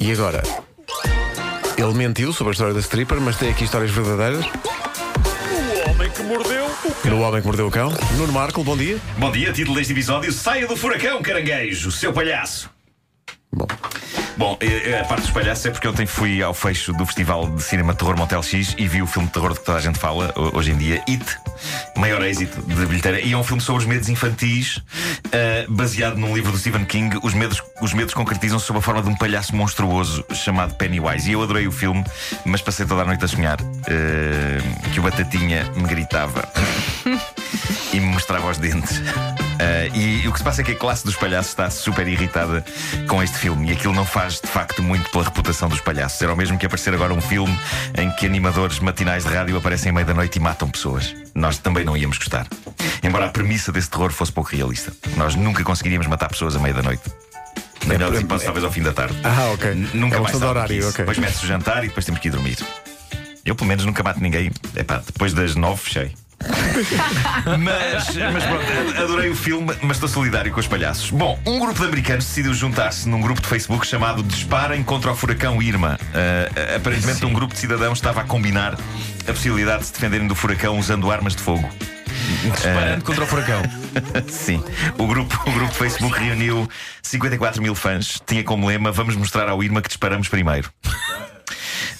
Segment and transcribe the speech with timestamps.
[0.00, 0.42] E agora?
[1.76, 4.46] Ele mentiu sobre a história da stripper, mas tem aqui histórias verdadeiras.
[4.46, 7.10] O homem que mordeu o cão.
[7.10, 7.92] No Homem que Mordeu o Cão.
[8.16, 8.98] Nuno Marco, bom dia.
[9.18, 12.70] Bom dia, título deste episódio: Saia do furacão, caranguejo, seu palhaço.
[14.40, 14.56] Bom,
[14.98, 18.16] a parte dos palhaços é porque ontem fui ao fecho do Festival de Cinema Terror
[18.16, 20.56] Motel X e vi o filme de terror de que toda a gente fala ho-
[20.56, 21.22] hoje em dia, It,
[21.94, 23.20] maior êxito de bilheteira.
[23.20, 24.80] E é um filme sobre os medos infantis,
[25.30, 27.18] eh, baseado num livro do Stephen King.
[27.22, 31.28] Os medos, os medos concretizam-se sob a forma de um palhaço monstruoso chamado Pennywise.
[31.28, 32.02] E eu adorei o filme,
[32.46, 34.58] mas passei toda a noite a sonhar eh,
[34.94, 36.48] que o Batatinha me gritava
[37.92, 39.02] e me mostrava os dentes.
[39.62, 42.64] Ah, e o que se passa é que a classe dos palhaços está super irritada
[43.06, 46.20] com este filme e aquilo não faz de facto muito pela reputação dos palhaços.
[46.22, 47.54] Era o mesmo que aparecer agora um filme
[47.98, 51.14] em que animadores matinais de rádio aparecem à meia da noite e matam pessoas.
[51.34, 52.46] Nós também não íamos gostar.
[53.02, 54.92] Embora a premissa desse terror fosse pouco realista.
[55.16, 57.02] Nós nunca conseguiríamos matar pessoas à meia da noite.
[57.86, 59.16] Na melhor das hipóteses, talvez ao fim da tarde.
[59.24, 59.70] Ah, ok.
[59.72, 60.88] N- Nunca É mais horário, que isso.
[60.90, 60.98] ok.
[60.98, 62.58] Depois mete-se o jantar e depois temos que ir dormir.
[63.44, 64.50] Eu, pelo menos, nunca mato ninguém.
[64.76, 66.12] Epá, depois das nove, fechei.
[67.58, 71.10] mas, mas pronto, adorei o filme, mas estou solidário com os palhaços.
[71.10, 75.16] Bom, um grupo de americanos decidiu juntar-se num grupo de Facebook chamado Disparem contra o
[75.16, 75.98] Furacão Irma.
[76.14, 80.34] Ah, aparentemente, um grupo de cidadãos estava a combinar a possibilidade de se defenderem do
[80.34, 81.68] furacão usando armas de fogo.
[82.42, 83.62] Disparando contra o furacão.
[84.28, 84.62] Sim,
[84.98, 86.68] o grupo, o grupo Facebook reuniu
[87.02, 88.20] 54 mil fãs.
[88.26, 90.70] Tinha como lema: Vamos mostrar ao Irma que disparamos primeiro.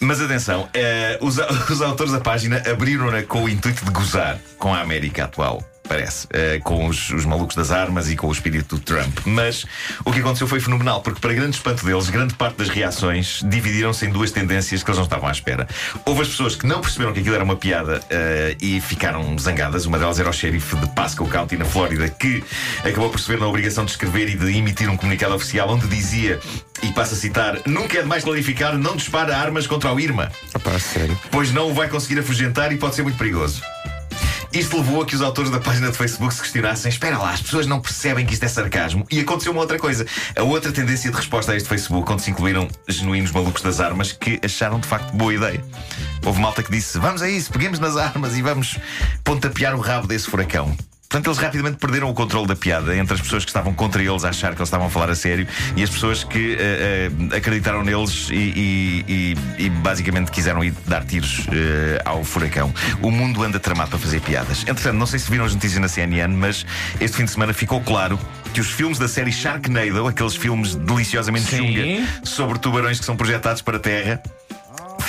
[0.00, 1.38] Mas atenção, eh, os,
[1.70, 5.62] os autores da página abriram-na com o intuito de gozar com a América atual.
[5.90, 9.18] Parece, eh, com os, os malucos das armas e com o espírito do Trump.
[9.24, 9.66] Mas
[10.04, 14.06] o que aconteceu foi fenomenal, porque, para grande espanto deles, grande parte das reações dividiram-se
[14.06, 15.66] em duas tendências que eles não estavam à espera.
[16.06, 19.84] Houve as pessoas que não perceberam que aquilo era uma piada eh, e ficaram zangadas.
[19.84, 22.44] Uma delas era o xerife de Pasco County, na Flórida, que
[22.84, 26.38] acabou por ver na obrigação de escrever e de emitir um comunicado oficial onde dizia,
[26.84, 30.30] e passo a citar: Nunca é demais clarificar, não dispara armas contra o Irma
[30.62, 31.18] pá, sério.
[31.32, 33.60] pois não o vai conseguir afugentar e pode ser muito perigoso.
[34.52, 37.40] Isto levou a que os autores da página de Facebook se questionassem: espera lá, as
[37.40, 39.06] pessoas não percebem que isto é sarcasmo.
[39.10, 40.04] E aconteceu uma outra coisa.
[40.36, 44.12] A outra tendência de resposta a este Facebook, onde se incluíram genuínos malucos das armas
[44.12, 45.64] que acharam de facto boa ideia.
[46.24, 48.76] Houve malta que disse: vamos a isso, peguemos nas armas e vamos
[49.22, 50.76] pontapear o rabo desse furacão.
[51.10, 54.24] Portanto, eles rapidamente perderam o controle da piada entre as pessoas que estavam contra eles
[54.24, 55.44] a achar que eles estavam a falar a sério
[55.76, 59.04] e as pessoas que eh, eh, acreditaram neles e, e-
[59.58, 62.72] e- e basicamente quiseram ir dar tiros eh, ao furacão.
[63.02, 64.60] O mundo anda tramado para fazer piadas.
[64.68, 66.64] Entretanto, não sei se viram as notícias na CNN, mas
[67.00, 68.16] este fim de semana ficou claro
[68.54, 71.56] que os filmes da série Sharknado, aqueles filmes deliciosamente Sim.
[71.56, 74.22] chunga sobre tubarões que são projetados para a Terra,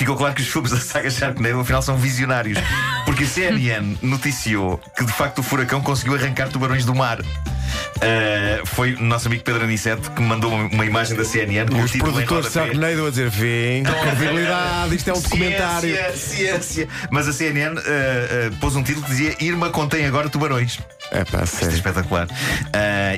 [0.02, 2.58] Ficou claro que os filmes da saga Sharknado afinal são visionários.
[3.04, 7.20] Porque a CNN noticiou que de facto o furacão conseguiu arrancar tubarões do mar.
[7.20, 11.70] Uh, foi o nosso amigo Pedro Aniceto que me mandou uma, uma imagem da CNN
[11.70, 12.52] com o os em produtores de.
[12.52, 15.94] Sharknado a dizer: vem, credibilidade, isto é um documentário.
[15.94, 16.88] Ciência, ciência.
[17.08, 20.80] Mas a CNN uh, uh, pôs um título que dizia Irma contém agora tubarões.
[21.12, 22.26] É pá, Isto é espetacular.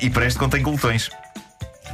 [0.02, 1.08] E para este contém glutões.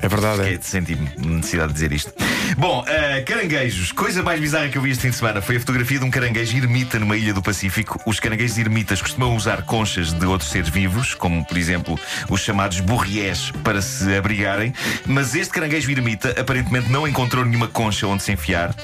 [0.02, 0.58] É verdade, Que é.
[0.60, 2.12] senti necessidade de dizer isto.
[2.56, 3.92] Bom, uh, caranguejos.
[3.92, 6.10] Coisa mais bizarra que eu vi este fim de semana foi a fotografia de um
[6.10, 8.00] caranguejo ermita numa ilha do Pacífico.
[8.04, 11.98] Os caranguejos ermitas costumam usar conchas de outros seres vivos, como por exemplo
[12.28, 14.72] os chamados burriés, para se abrigarem.
[15.06, 18.74] Mas este caranguejo ermita aparentemente não encontrou nenhuma concha onde se enfiar.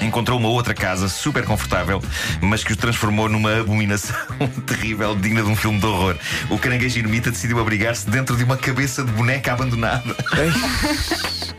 [0.00, 2.02] Encontrou uma outra casa super confortável,
[2.40, 4.16] mas que o transformou numa abominação
[4.66, 6.16] terrível, digna de um filme de horror.
[6.50, 10.14] O caranguejo ermita decidiu abrigar-se dentro de uma cabeça de boneca abandonada.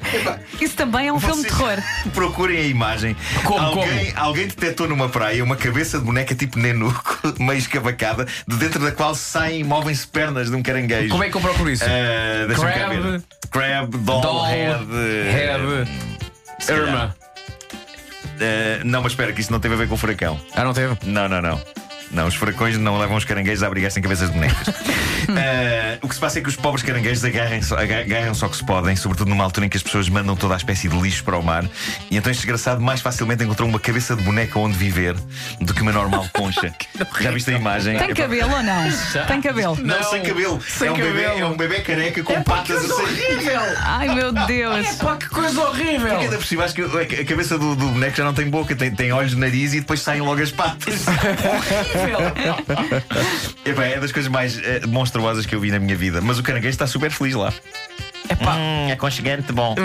[0.59, 1.83] Isso também é um filme de Vocês terror.
[2.13, 3.15] Procurem a imagem.
[3.43, 8.55] Como, alguém, alguém detectou numa praia uma cabeça de boneca tipo nenuco, meio escavacada, de
[8.55, 11.09] dentro da qual saem e movem-se pernas de um caranguejo.
[11.09, 11.85] Como é que eu procuro isso?
[11.85, 13.01] Cá Crab.
[13.01, 13.23] ver.
[13.51, 14.85] Crab, doll, Doll, head.
[15.31, 15.89] head.
[16.69, 17.15] Irma.
[18.39, 20.39] Ah, não, mas espera, que isso não teve a ver com o furacão.
[20.55, 20.95] Ah, não teve?
[21.05, 21.59] Não, não, não.
[22.11, 24.67] Não, os furacões não levam os caranguejos a abrigar-se em cabeças de bonecas.
[24.69, 28.65] Ah, o que se passa é que os pobres caranguejos agarram-se agarram só que se
[28.65, 31.37] podem, sobretudo numa altura em que as pessoas mandam toda a espécie de lixo para
[31.37, 31.65] o mar.
[32.09, 35.15] E então este desgraçado mais facilmente encontrou uma cabeça de boneca onde viver
[35.59, 36.73] do que uma normal concha.
[37.19, 37.97] Já viste a imagem?
[37.97, 38.87] Tem Epá, cabelo ou não?
[39.27, 39.75] Tem cabelo.
[39.81, 40.61] Não, Não, sem cabelo.
[40.61, 41.39] sem é, um Bebê, cabelo.
[41.39, 43.01] é um bebê careca com patas a sair.
[43.01, 43.61] horrível!
[43.79, 44.87] Ai meu Deus.
[44.95, 46.07] Pá, que coisa horrível!
[46.09, 48.75] Porque ainda por cima, acho que a cabeça do, do boneco já não tem boca,
[48.75, 51.05] tem, tem olhos, nariz e depois saem logo as patas.
[53.65, 56.21] Epá, é das coisas mais eh, monstruosas que eu vi na minha vida.
[56.21, 57.53] Mas o caranguejo está super feliz lá.
[58.29, 58.55] Epá.
[58.55, 59.75] Hum, é aconchegante, bom.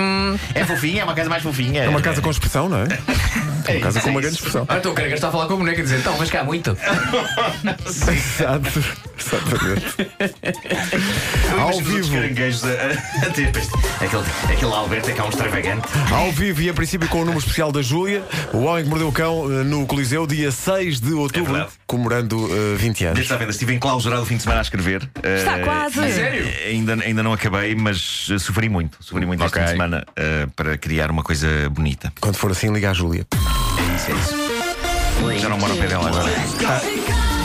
[0.55, 1.85] É fofinha, é uma casa mais fofinha.
[1.85, 2.87] É uma casa com expressão, não é?
[3.65, 4.67] É Uma casa com uma é grande expressão.
[4.69, 6.43] Ah, então o cara está a falar com a boneca e dizer, então, mas cá
[6.43, 6.77] muito.
[7.87, 9.12] Exato.
[11.59, 12.11] Ao vivo.
[12.13, 13.73] caranguejos a, a, a ter este-
[14.05, 14.23] aquele,
[14.53, 15.89] aquele Alberto é que é um extravagante.
[16.13, 18.23] Ao vivo e a princípio com o número especial da Júlia,
[18.53, 21.73] o Homem que Mordeu o Cão eh, no Coliseu, dia 6 de outubro, verdade.
[21.87, 23.17] comemorando eh, 20 anos.
[23.19, 25.09] Desde à venda, estive enclausurado o fim de semana a escrever.
[25.23, 26.01] Está Eh, quase.
[26.01, 26.47] e- Sério?
[26.67, 28.97] Ainda, ainda não acabei, mas sofri muito.
[29.01, 29.61] Sofri muito este Ok.
[29.63, 32.13] fim de semana eh, para criar uma coisa bonita.
[32.21, 33.27] Quando for assim, liga à Júlia.
[33.33, 34.43] É isso, é isso.
[35.41, 36.29] Já não moro ao pé dela agora.
[36.29, 37.42] A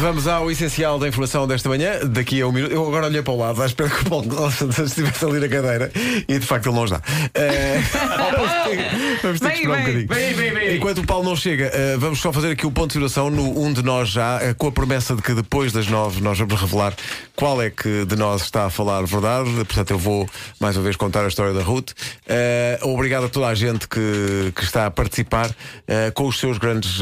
[0.00, 1.98] Vamos ao essencial da informação desta manhã.
[2.04, 2.70] Daqui a um minuto.
[2.70, 5.48] Eu agora olhei para o lado, à espera que o Paulo Costa estivesse ali na
[5.48, 5.90] cadeira
[6.28, 7.02] e de facto ele não está.
[7.34, 7.80] Eh,
[9.22, 10.08] vamos ter que esperar um bocadinho.
[10.08, 10.76] Vem, vem, vem.
[10.76, 13.60] Enquanto o Paulo não chega, eh, vamos só fazer aqui o ponto de situação no
[13.60, 16.60] Um de Nós Já, eh, com a promessa de que depois das nove nós vamos
[16.60, 16.94] revelar
[17.36, 19.50] qual é que de nós está a falar verdade.
[19.50, 20.28] Portanto, eu vou
[20.58, 21.90] mais uma vez contar a história da Ruth.
[22.26, 25.50] Eh, obrigado a toda a gente que, que está a participar
[26.14, 27.00] com os seus grandes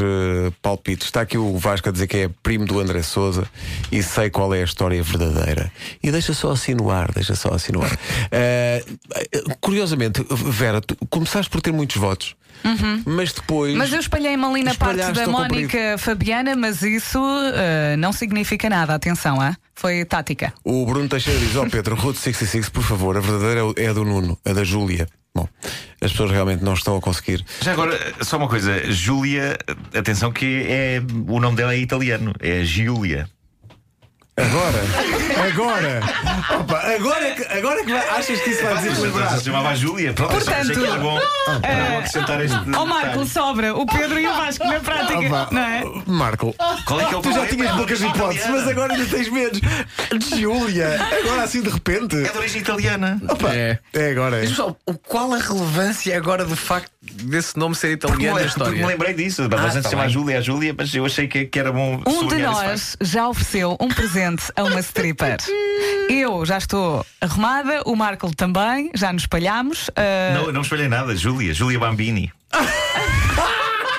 [0.62, 1.06] palpites.
[1.06, 3.44] Está aqui o Vasco a dizer que é primo do André Souza
[3.91, 5.71] e sei qual é a história verdadeira.
[6.03, 7.97] E deixa só assim no ar, deixa só assim no ar.
[8.31, 8.85] Eh,
[9.61, 12.35] curiosamente, Vera, tu começaste por ter muitos votos.
[13.05, 13.75] Mas depois.
[13.75, 17.19] Mas eu espalhei-me ali na parte da Mónica Fabiana, mas isso
[17.55, 18.94] eh, não significa nada.
[18.94, 19.56] Atenção, ah?
[19.77, 20.53] foi tática.
[20.65, 24.05] O Bruno Teixeira diz: Ó Pedro, Route 66, por favor, a verdadeira é a do
[24.05, 25.06] Nuno, a da Júlia.
[25.37, 25.47] Bom,
[26.00, 27.44] as pessoas realmente não estão a conseguir.
[27.61, 28.91] Já agora, só uma coisa.
[28.91, 29.59] Júlia,
[29.94, 32.33] atenção que é, o nome dela é italiano.
[32.41, 33.29] É Giulia.
[34.38, 34.83] Agora,
[35.49, 36.00] agora,
[36.61, 39.38] opa, agora é que, agora é que vai- achas que isso vai desequilibrar?
[39.38, 40.12] se chamava Júlia.
[40.12, 41.21] Pronto, achei Portanto, que era bom
[41.62, 42.55] para acrescentar este.
[42.55, 42.87] Ó detalhe.
[42.87, 45.19] Marco, sobra o Pedro e o Vasco na prática.
[45.21, 45.85] Opa, não é?
[46.06, 46.55] Marco,
[46.85, 47.47] Qual é que é o tu já problema?
[47.49, 48.59] tinhas É de poucas hipóteses, italiana.
[48.61, 49.61] mas agora ainda tens menos.
[50.38, 52.17] Júlia, agora assim de repente.
[52.17, 53.19] É de origem italiana.
[53.31, 53.79] Opa, É.
[53.94, 54.37] é agora.
[54.37, 54.41] É.
[54.43, 56.91] Diz-me só, o- qual a relevância agora do facto
[57.24, 58.86] desse nome ser Porque italiano na me- porque me história?
[58.86, 59.42] lembrei disso.
[59.42, 60.12] A gente tá se chama bem.
[60.12, 62.00] Júlia, a Júlia, mas eu achei que, que era bom.
[62.06, 65.36] Um de nós já ofereceu um presente a uma stripper.
[66.08, 69.90] Eu já estou arrumada, o Marco também, já nos espalhámos.
[69.96, 71.16] ah, Não, eu não espalhei nada.
[71.16, 72.32] Júlia, Júlia Bambini.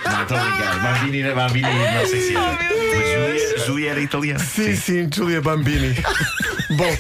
[0.06, 0.80] não, estou a brincar.
[0.80, 2.58] Bambini, Bambini, não sei se era.
[2.96, 4.40] Mas Júlia, Júlia era italiana.
[4.40, 5.96] Sim, sim, Júlia Bambini.
[6.72, 6.98] Bom,